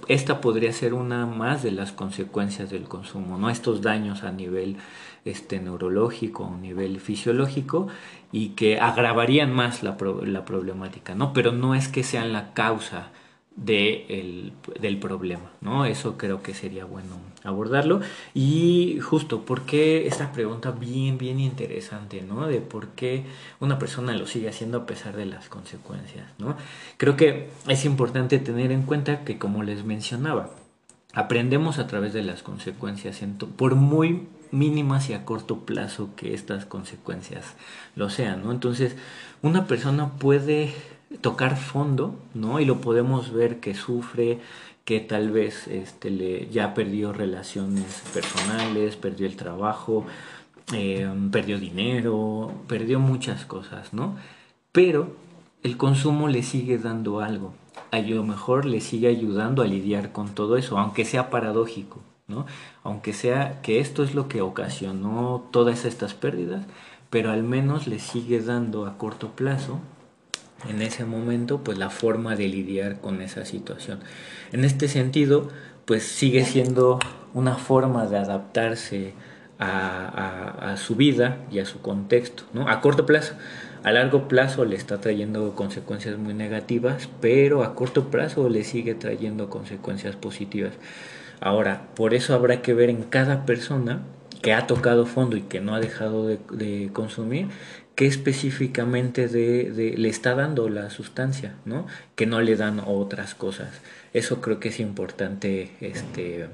[0.09, 3.51] esta podría ser una más de las consecuencias del consumo, ¿no?
[3.51, 4.77] Estos daños a nivel
[5.25, 7.89] este, neurológico, a nivel fisiológico,
[8.33, 11.33] y que agravarían más la, la problemática, ¿no?
[11.33, 13.11] Pero no es que sean la causa
[13.57, 15.85] de del problema, ¿no?
[15.85, 18.01] Eso creo que sería bueno abordarlo.
[18.35, 22.47] Y justo, ¿por qué esta pregunta bien, bien interesante, ¿no?
[22.47, 23.25] De por qué
[23.61, 26.57] una persona lo sigue haciendo a pesar de las consecuencias, ¿no?
[26.97, 30.51] Creo que es importante tener en cuenta que, como les mencionaba,
[31.13, 33.21] aprendemos a través de las consecuencias,
[33.57, 37.55] por muy mínimas y a corto plazo que estas consecuencias
[37.95, 38.53] lo sean, ¿no?
[38.53, 38.97] Entonces,
[39.43, 40.73] una persona puede
[41.21, 42.61] tocar fondo, ¿no?
[42.61, 44.41] Y lo podemos ver que sufre,
[44.85, 50.05] que tal vez este, le, ya perdió relaciones personales, perdió el trabajo,
[50.73, 54.17] eh, perdió dinero, perdió muchas cosas, ¿no?
[54.73, 55.17] Pero
[55.63, 57.55] el consumo le sigue dando algo.
[57.91, 62.47] A lo mejor le sigue ayudando a lidiar con todo eso, aunque sea paradójico, ¿no?
[62.83, 66.67] Aunque sea que esto es lo que ocasionó todas estas pérdidas,
[67.09, 69.81] pero al menos le sigue dando a corto plazo
[70.69, 74.01] en ese momento pues la forma de lidiar con esa situación.
[74.53, 75.49] En este sentido
[75.85, 76.99] pues sigue siendo
[77.35, 79.15] una forma de adaptarse
[79.59, 82.69] a, su vida y a su contexto, ¿no?
[82.69, 83.35] A corto plazo.
[83.83, 88.95] A largo plazo le está trayendo consecuencias muy negativas, pero a corto plazo le sigue
[88.95, 90.73] trayendo consecuencias positivas.
[91.41, 94.01] Ahora, por eso habrá que ver en cada persona
[94.43, 97.49] que ha tocado fondo y que no ha dejado de consumir,
[97.95, 101.87] qué específicamente de, le está dando la sustancia, ¿no?
[102.17, 103.69] Que no le dan otras cosas.
[104.13, 106.47] Eso creo que es importante este,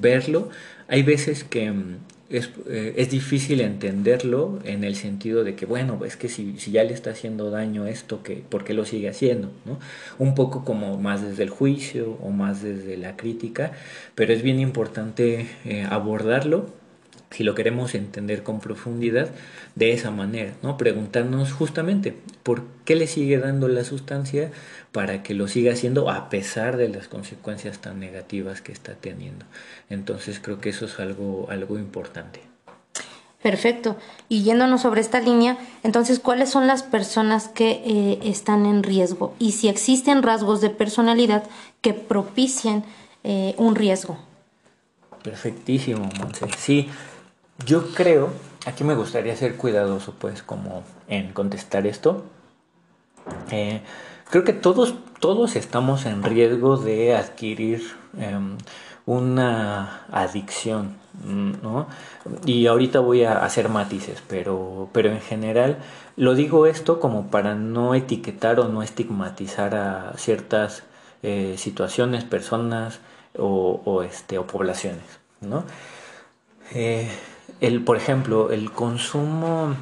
[0.00, 0.50] verlo.
[0.88, 1.96] Hay veces que mm,
[2.30, 6.84] es, eh, es, difícil entenderlo en el sentido de que, bueno, es que si, ya
[6.84, 9.50] le está haciendo daño esto, que, ¿por qué lo sigue haciendo?
[10.18, 13.72] Un poco como más desde el juicio o más desde la crítica,
[14.14, 16.66] pero es bien importante eh, abordarlo
[17.36, 19.28] si lo queremos entender con profundidad
[19.74, 20.78] de esa manera, ¿no?
[20.78, 24.50] Preguntarnos justamente por qué le sigue dando la sustancia
[24.90, 29.44] para que lo siga haciendo a pesar de las consecuencias tan negativas que está teniendo.
[29.90, 32.40] Entonces creo que eso es algo, algo importante.
[33.42, 33.98] Perfecto.
[34.30, 39.34] Y yéndonos sobre esta línea, entonces, ¿cuáles son las personas que eh, están en riesgo?
[39.38, 41.44] Y si existen rasgos de personalidad
[41.82, 42.82] que propicien
[43.24, 44.16] eh, un riesgo.
[45.22, 46.46] Perfectísimo, Monse.
[46.56, 46.88] Sí,
[47.64, 48.30] yo creo,
[48.66, 52.24] aquí me gustaría ser cuidadoso, pues, como en contestar esto.
[53.50, 53.82] Eh,
[54.30, 57.82] creo que todos, todos estamos en riesgo de adquirir
[58.18, 58.58] em,
[59.06, 61.86] una adicción, ¿no?
[62.44, 65.78] Y ahorita voy a hacer matices, pero, pero en general
[66.16, 70.82] lo digo esto como para no etiquetar o no estigmatizar a ciertas
[71.22, 73.00] eh, situaciones, personas
[73.38, 75.04] o, este, o poblaciones,
[75.40, 75.64] ¿no?
[76.74, 77.08] Eh,
[77.60, 79.74] el, por ejemplo, el consumo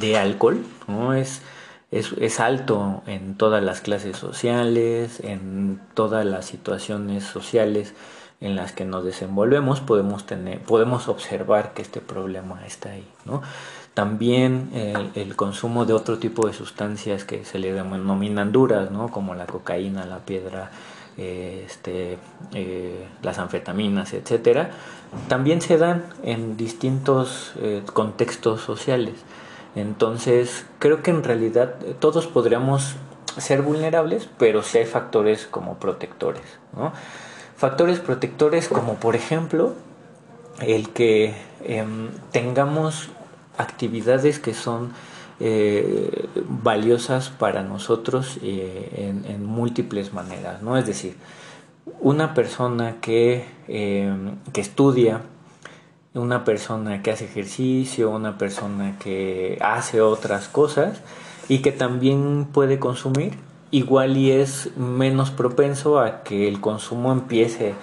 [0.00, 1.14] de alcohol ¿no?
[1.14, 1.42] es,
[1.90, 7.94] es, alto en todas las clases sociales, en todas las situaciones sociales
[8.40, 13.06] en las que nos desenvolvemos, podemos, tener, podemos observar que este problema está ahí.
[13.24, 13.42] ¿no?
[13.94, 14.70] También
[15.14, 19.10] el, consumo de otro tipo de sustancias que se le denominan duras, ¿no?
[19.10, 20.70] como la cocaína, la piedra,
[21.16, 22.18] este,
[22.54, 24.70] eh, las anfetaminas, etcétera,
[25.28, 29.14] también se dan en distintos eh, contextos sociales.
[29.74, 32.96] Entonces, creo que en realidad todos podríamos
[33.38, 36.42] ser vulnerables, pero sí hay factores como protectores.
[37.56, 39.74] Factores protectores como por ejemplo
[40.60, 43.08] el que em, tengamos
[43.56, 44.92] actividades que son
[45.44, 50.76] eh, valiosas para nosotros eh, en, múltiples maneras, ¿no?
[50.76, 51.16] Es decir,
[52.00, 54.14] una persona que, eh,
[54.52, 55.22] que estudia,
[56.14, 61.00] una persona que hace ejercicio, una persona que hace otras cosas
[61.48, 63.32] y que también puede consumir,
[63.72, 67.74] igual y es menos propenso a que el consumo empiece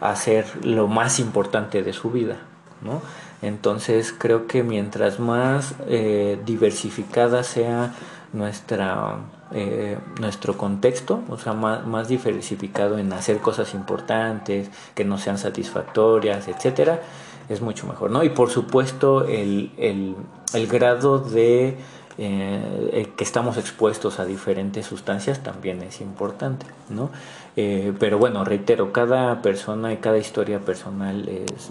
[0.00, 2.38] a ser lo más importante de su vida,
[2.80, 3.02] ¿no?
[3.42, 7.92] Entonces creo que mientras más eh, diversificada sea
[8.32, 9.16] nuestra,
[9.52, 16.48] eh, nuestro contexto, o sea, más, diversificado en hacer cosas importantes, que no sean satisfactorias,
[16.48, 17.02] etcétera,
[17.48, 18.22] es mucho mejor, ¿no?
[18.22, 21.76] Y por supuesto el, el grado de
[22.18, 27.10] eh, eh, que estamos expuestos a diferentes sustancias también es importante, ¿no?
[27.56, 31.70] Eh, pero bueno, reitero, cada persona y cada historia personal es,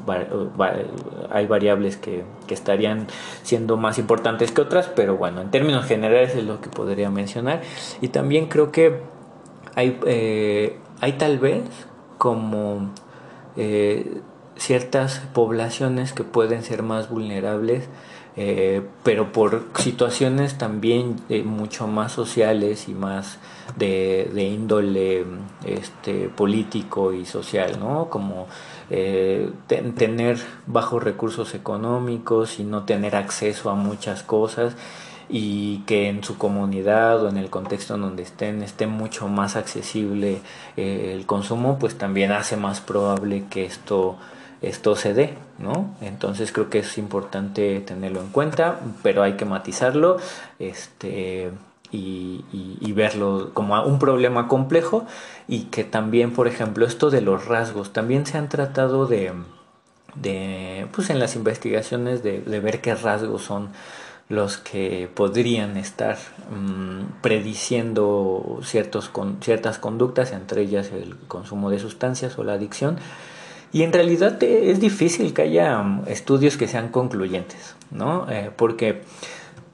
[1.32, 3.08] hay variables que, que, estarían
[3.42, 7.62] siendo más importantes que otras, pero bueno, en términos generales es lo que podría mencionar.
[8.00, 9.00] Y también creo que
[9.76, 9.98] hay,
[11.02, 11.64] hay tal vez
[12.20, 12.92] como
[14.58, 17.88] ciertas poblaciones que pueden ser más vulnerables
[18.38, 23.40] eh, pero por situaciones también eh, mucho más sociales y más
[23.76, 25.26] de, índole
[25.66, 28.10] este, político y social, ¿no?
[28.10, 28.48] Como
[28.90, 34.76] eh, tener bajos recursos económicos y no tener acceso a muchas cosas
[35.28, 39.56] y que en su comunidad o en el contexto en donde estén esté mucho más
[39.56, 40.40] accesible
[40.76, 44.18] el consumo, pues también hace más probable que esto
[44.62, 45.96] esto se dé, ¿no?
[46.02, 50.18] Entonces creo que es importante tenerlo en cuenta, pero hay que matizarlo
[50.60, 51.52] este,
[51.92, 55.06] y, verlo como un problema complejo
[55.48, 59.32] y que también, por ejemplo, esto de los rasgos, también se han tratado de,
[60.16, 63.70] de pues en las investigaciones de, ver qué rasgos son
[64.30, 66.18] los que podrían estar
[66.52, 72.98] mm, prediciendo ciertos, con, ciertas conductas, entre ellas el consumo de sustancias o la adicción,
[73.74, 78.30] y en realidad es difícil que haya um, estudios que sean concluyentes, ¿no?
[78.30, 79.04] Eh, porque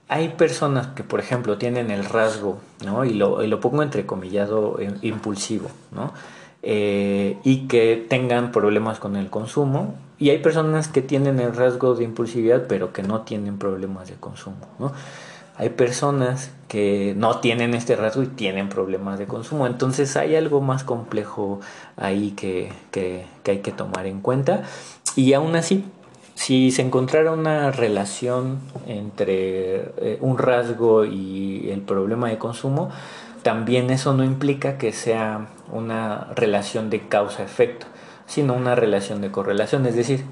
[0.08, 3.06] hay personas que, por ejemplo, tienen el rasgo, ¿no?
[3.06, 6.14] Y lo, y lo pongo entrecomillado eh, impulsivo, ¿no?
[6.62, 9.96] Eh, y que tengan problemas con el consumo.
[10.20, 14.16] Y hay personas que tienen el rasgo de impulsividad, pero que no tienen problemas de
[14.16, 14.94] consumo, ¿no?
[15.58, 19.66] Hay personas que no tienen este rasgo y tienen problemas de consumo.
[19.66, 21.60] Entonces hay algo más complejo
[21.96, 22.72] ahí que,
[23.46, 24.64] hay que tomar en cuenta.
[25.16, 25.84] Y aún así,
[26.36, 32.90] si se encontrara una relación entre eh, un rasgo y el problema de consumo,
[33.42, 37.88] también eso no implica que sea una relación de causa-efecto,
[38.28, 39.88] sino una relación de correlación.
[39.88, 40.24] Es decir,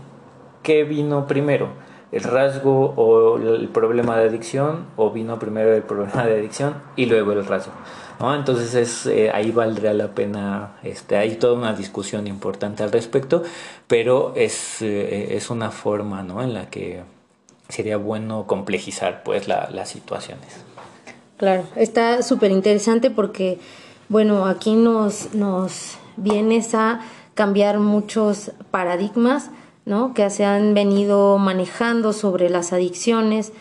[0.61, 1.69] ¿qué vino primero?
[2.15, 4.85] ¿El rasgo o el problema de adicción?
[4.95, 7.73] ¿O vino primero el problema de adicción y luego el rasgo?
[8.21, 13.43] Entonces es, eh, ahí valdría la pena, este, hay toda una discusión importante al respecto,
[13.87, 16.41] pero es, eh, es una forma ¿no?
[16.41, 17.03] en la que
[17.67, 20.63] sería bueno complejizar pues la, las situaciones.
[21.35, 23.59] Claro, está súper interesante porque,
[24.07, 27.01] bueno, aquí nos, nos vienes a
[27.33, 29.49] cambiar muchos paradigmas
[29.85, 30.13] ¿no?
[30.13, 33.53] que se han venido manejando sobre las adicciones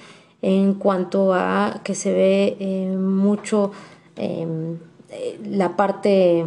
[0.43, 3.73] en cuanto a que se ve eh, mucho
[4.17, 4.79] Em,
[5.11, 6.47] eh, la parte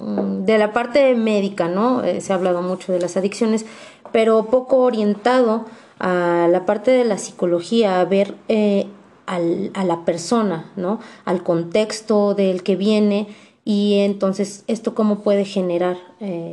[0.00, 2.02] mm, de la parte médica, ¿no?
[2.02, 3.64] Eh, se ha hablado mucho de las adicciones,
[4.12, 5.66] pero poco orientado
[5.98, 8.86] a la parte de la psicología, a ver eh,
[9.26, 10.98] a la persona, ¿no?
[11.24, 13.28] Al contexto del que viene
[13.64, 15.98] y entonces esto cómo puede generar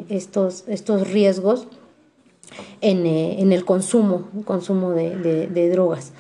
[0.10, 1.68] estos, estos riesgos
[2.82, 6.14] en, el consumo, consumo de drogas.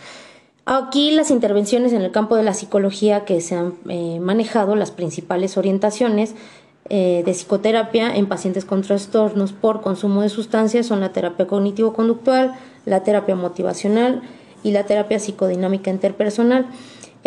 [0.69, 4.91] Aquí las intervenciones en el campo de la psicología que se han eh, manejado, las
[4.91, 6.36] principales orientaciones
[6.89, 12.54] eh, de psicoterapia en pacientes con trastornos por consumo de sustancias son la terapia cognitivo-conductual,
[12.84, 14.23] la terapia motivacional
[14.62, 16.67] y la terapia psicodinámica interpersonal.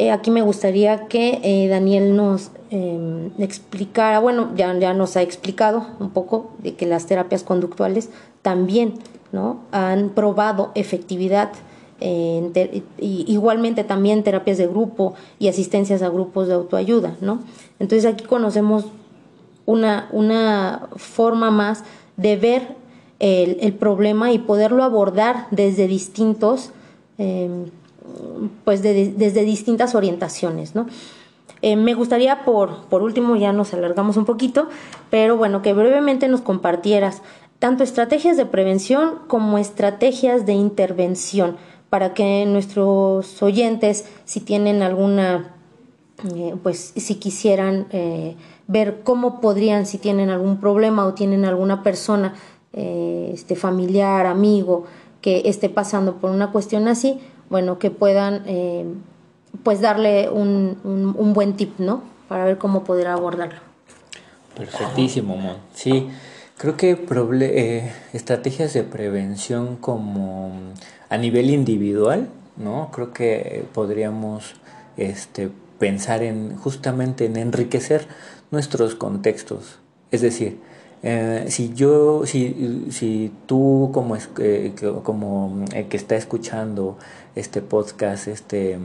[0.00, 5.84] Eh, aquí me gustaría que Daniel nos em, explicara, bueno, ya, ya nos ha explicado
[5.98, 8.08] un poco de que las terapias conductuales
[8.40, 8.94] también
[9.30, 9.60] ¿no?
[9.72, 11.50] han probado efectividad
[12.98, 17.40] igualmente también terapias de grupo y asistencias a grupos de autoayuda, ¿no?
[17.78, 18.86] Entonces aquí conocemos
[19.66, 21.84] una, una forma más
[22.16, 22.76] de ver
[23.18, 26.70] el, problema y poderlo abordar desde distintos,
[28.64, 30.86] pues desde distintas orientaciones, ¿no?
[31.62, 34.68] Eh, me gustaría, por, por último, ya nos alargamos un poquito,
[35.10, 37.22] pero bueno, que brevemente nos compartieras
[37.58, 41.56] tanto estrategias de prevención como estrategias de intervención
[41.90, 45.54] para que nuestros oyentes, si tienen alguna,
[46.34, 48.36] eh, pues si quisieran eh,
[48.66, 52.34] ver cómo podrían, si tienen algún problema o tienen alguna persona,
[52.72, 54.84] este familiar, amigo,
[55.20, 57.18] que esté pasando por una cuestión así,
[57.50, 58.44] bueno, que puedan
[59.62, 62.02] pues darle un, un, buen tip, ¿no?
[62.28, 63.60] Para ver cómo poder abordarlo.
[64.56, 65.56] Perfectísimo, Mon.
[65.74, 66.08] Sí,
[66.56, 66.96] creo que
[68.12, 70.52] estrategias de prevención como
[71.08, 72.90] a nivel individual, ¿no?
[72.92, 74.54] Creo que podríamos
[74.96, 78.06] este, pensar en justamente en enriquecer
[78.50, 79.78] nuestros contextos.
[80.10, 80.60] Es decir,
[81.02, 86.98] eh, si yo, si, si tú como, eh, como eh, que está escuchando
[87.34, 88.78] este podcast, este,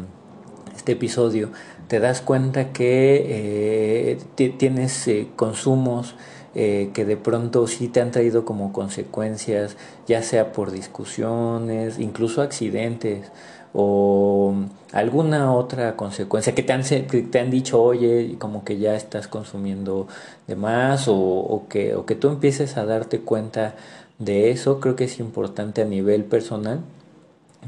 [0.76, 1.50] este episodio,
[1.88, 6.16] te das cuenta que tienes consumos
[6.58, 9.76] eh, que de pronto sí te han traído como consecuencias,
[10.08, 13.30] ya sea por discusiones, incluso accidentes
[13.74, 14.56] o
[14.94, 20.08] alguna otra consecuencia que te han, te han dicho, oye, como que ya estás consumiendo
[20.48, 23.76] de más o, que, o que tú empieces a darte cuenta
[24.18, 26.80] de eso, creo que es importante a nivel personal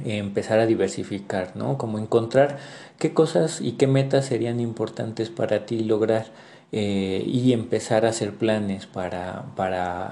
[0.06, 1.78] empezar a diversificar, ¿no?
[1.78, 2.58] Como encontrar
[3.00, 6.28] qué cosas y qué metas serían importantes para ti lograr
[6.74, 10.06] eh, y empezar a hacer planes para, para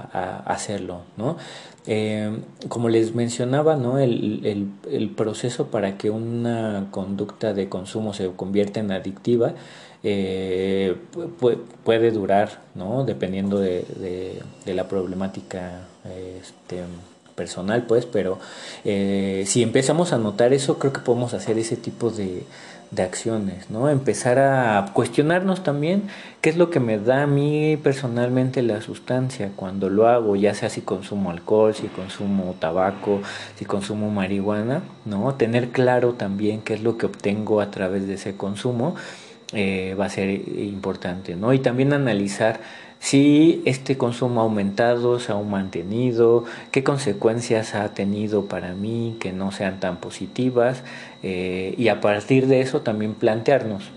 [0.45, 1.35] hacerlo, ¿no?
[1.85, 3.99] Eh, como les mencionaba, ¿no?
[3.99, 9.53] El, el, proceso para que una conducta de consumo se convierta en adictiva
[10.01, 10.95] eh,
[11.83, 13.03] puede, durar, ¿no?
[13.03, 13.83] Dependiendo de,
[14.65, 15.81] de, la problemática
[16.39, 16.83] este,
[17.35, 18.39] personal, pues, pero
[18.83, 22.43] si empezamos a notar eso, creo que podemos hacer ese tipo de,
[22.91, 23.89] de acciones, ¿no?
[23.89, 26.03] Empezar a cuestionarnos también
[26.41, 30.53] qué es lo que me da a mí personalmente la sustancia cuando lo hago, ya
[30.53, 33.21] sea si consumo alcohol, si consumo tabaco,
[33.57, 35.33] si consumo marihuana, ¿no?
[35.35, 38.95] Tener claro también qué es lo que obtengo a través de ese consumo
[39.53, 41.53] eh, va a ser importante, ¿no?
[41.53, 42.59] Y también analizar
[42.99, 49.31] si este consumo ha aumentado, se ha mantenido, qué consecuencias ha tenido para mí que
[49.31, 50.83] no sean tan positivas
[51.21, 53.91] eh, y a partir de eso también plantearnos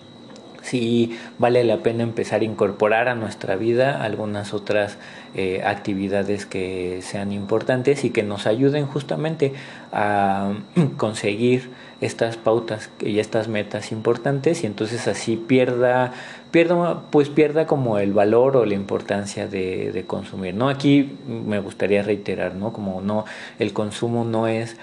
[0.68, 4.98] si vale la pena empezar a incorporar a nuestra vida algunas otras
[5.34, 9.54] eh, actividades que sean importantes y que nos ayuden justamente
[9.92, 10.52] a
[10.96, 16.12] conseguir estas pautas y estas metas importantes y entonces así pierda
[16.50, 20.68] pierda, pues pierda como el valor o la importancia de, de consumir, ¿no?
[20.68, 22.72] Aquí me gustaría reiterar, ¿no?
[22.72, 23.24] Como no,
[23.58, 24.76] el consumo no es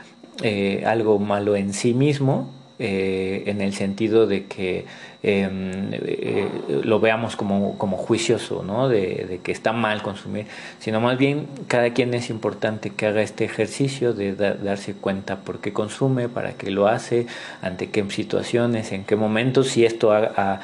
[0.44, 4.86] eh, algo malo en sí mismo, eh, en el sentido de que
[5.28, 6.48] em, eh,
[6.84, 8.88] lo veamos como, como juicioso, ¿no?
[8.88, 10.46] De, que está mal consumir,
[10.80, 15.60] sino más bien cada quien es importante que haga este ejercicio de darse cuenta por
[15.60, 17.28] qué consume, para qué lo hace,
[17.62, 20.62] ante qué situaciones, en qué momentos, si esto ha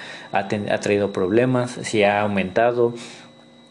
[0.81, 2.93] traído problemas, si ha aumentado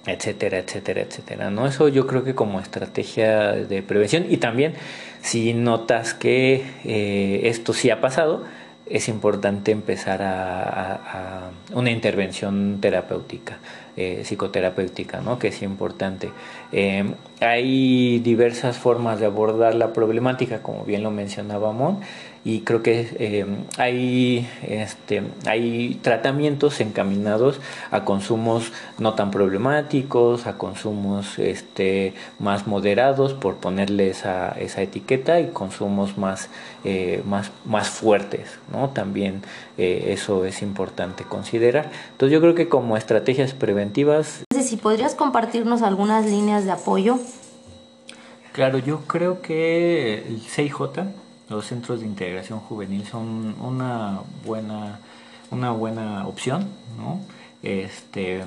[0.06, 1.50] etcétera, etcétera, etcétera.
[1.50, 1.66] ¿no?
[1.66, 4.74] Eso yo creo que como estrategia de prevención y también
[5.20, 8.44] si notas que eh, esto sí ha pasado,
[8.90, 13.58] es importante empezar a, una intervención terapéutica,
[13.96, 15.38] eh, psicoterapéutica, ¿no?
[15.38, 16.30] que es importante.
[16.72, 22.00] Eh, hay diversas formas de abordar la problemática, como bien lo mencionaba Mon,
[22.42, 23.46] y creo que eh,
[23.76, 27.60] hay, este, hay tratamientos encaminados
[27.90, 35.40] a consumos no tan problemáticos, a consumos este, más moderados, por ponerle esa, esa etiqueta,
[35.40, 36.48] y consumos más,
[36.84, 38.58] eh, más, más fuertes.
[38.72, 38.88] ¿no?
[38.88, 39.42] También
[39.76, 41.90] eh, eso es importante considerar.
[42.12, 44.44] Entonces yo creo que como estrategias preventivas...
[44.70, 47.18] Si podrías compartirnos algunas líneas de apoyo.
[48.52, 50.78] Claro, yo creo que el CIJ
[51.48, 55.00] los centros de integración juvenil son una buena,
[55.50, 57.20] una buena opción, ¿no?
[57.64, 58.44] Este,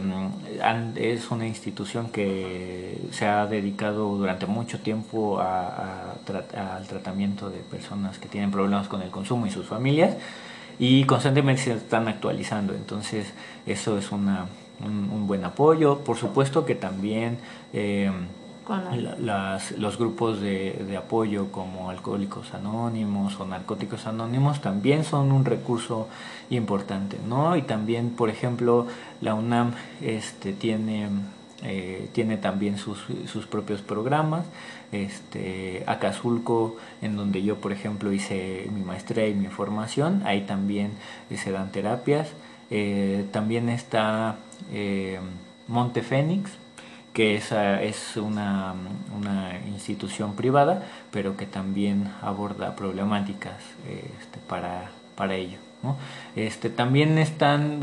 [0.95, 8.17] es una institución que se ha dedicado durante mucho tiempo a, al tratamiento de personas
[8.17, 10.15] que tienen problemas con el consumo y sus familias
[10.79, 12.73] y constantemente se están actualizando.
[12.73, 13.33] Entonces,
[13.65, 14.47] eso es una,
[14.83, 15.99] un, buen apoyo.
[15.99, 17.37] Por supuesto que también...
[17.73, 18.11] Eh,
[19.19, 25.43] las, los grupos de, de, apoyo como Alcohólicos Anónimos o Narcóticos Anónimos también son un
[25.43, 26.07] recurso
[26.49, 27.55] importante, ¿no?
[27.55, 28.87] Y también, por ejemplo,
[29.21, 31.09] la UNAM este, tiene,
[31.63, 34.45] eh, tiene también sus, sus, propios programas.
[34.91, 40.91] Este, Acazulco, en donde yo, por ejemplo, hice mi maestría y mi formación, ahí también
[41.35, 42.29] se dan terapias.
[42.75, 44.37] Eh, también está
[44.71, 45.19] eh,
[45.67, 46.49] Monte Fénix,
[47.13, 48.73] que esa es una,
[49.15, 55.59] una, institución privada, pero que también aborda problemáticas este, para, para ello.
[55.83, 55.97] ¿no?
[56.35, 57.79] Este, también están,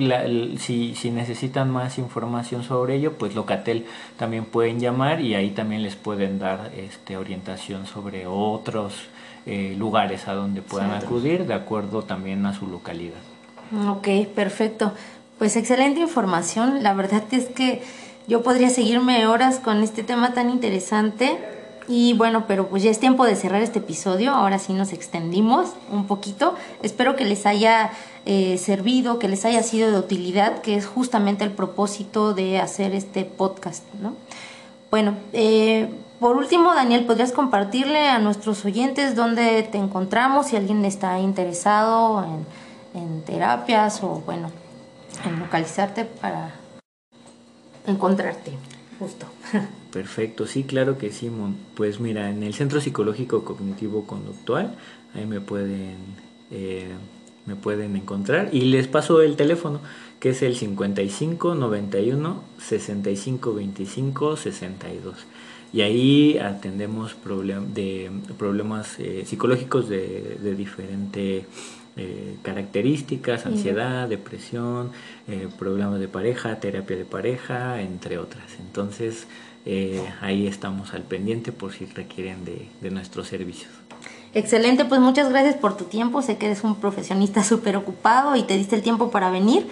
[0.59, 3.87] si, si, necesitan más información sobre ello, pues Locatel
[4.19, 8.95] también pueden llamar y ahí también les pueden dar este, orientación sobre otros
[9.47, 13.30] eh, lugares a donde puedan acudir, de acuerdo también a su localidad.
[13.89, 14.93] Ok, perfecto.
[15.39, 16.83] Pues excelente información.
[16.83, 17.83] La verdad es que
[18.27, 21.39] yo podría seguirme horas con este tema tan interesante.
[21.89, 24.33] Y bueno, pero pues ya es tiempo de cerrar este episodio.
[24.33, 26.55] Ahora sí nos extendimos un poquito.
[26.83, 27.91] Espero que les haya
[28.27, 32.95] eh, servido, que les haya sido de utilidad, que es justamente el propósito de hacer
[32.95, 34.15] este podcast, ¿no?
[34.91, 40.85] Bueno, eh, por último, Daniel, ¿podrías compartirle a nuestros oyentes dónde te encontramos si alguien
[40.85, 42.45] está interesado en,
[42.95, 44.51] en terapias o, bueno,
[45.25, 46.55] en localizarte para
[47.87, 48.53] encontrarte,
[48.99, 49.27] justo.
[49.93, 51.31] Perfecto, sí, claro que sí,
[51.75, 54.77] Pues mira, en el Centro Psicológico Cognitivo Conductual,
[55.15, 55.97] ahí me pueden,
[56.51, 56.93] eh,
[57.47, 58.51] me pueden encontrar.
[58.53, 59.81] Y les paso el teléfono,
[60.21, 65.15] que es el 55 91 65 25 62.
[65.73, 71.47] Y ahí atendemos problem de problemas eh, psicológicos de, de diferente
[71.97, 74.93] eh, características, ansiedad, depresión,
[75.29, 78.45] eh, problemas de pareja, terapia de pareja, entre otras.
[78.61, 79.27] Entonces,
[79.67, 83.71] eh, ahí estamos al pendiente por si requieren de, de nuestros servicios.
[84.33, 86.23] Excelente, pues muchas gracias por tu tiempo.
[86.23, 89.67] Sé que eres un profesionista súper ocupado y te diste el tiempo para venir.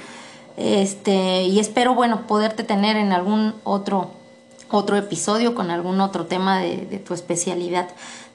[0.57, 4.11] Este, y espero, bueno, poderte tener en algún otro,
[4.69, 7.89] otro episodio con algún otro tema de, de tu especialidad.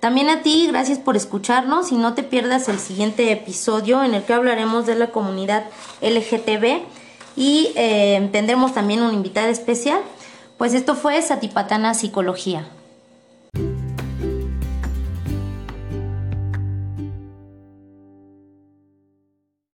[0.04, 4.24] También a ti, gracias por escucharnos y no te pierdas el siguiente episodio en el
[4.24, 5.64] que hablaremos de la comunidad
[6.02, 6.82] LGTB
[7.38, 10.02] y eh, tendremos también una invitada especial.
[10.58, 12.68] Pues esto fue Satipatana Psicología.